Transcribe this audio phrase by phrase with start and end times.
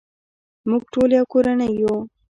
[0.69, 1.95] موږ ټول یو کورنۍ یو.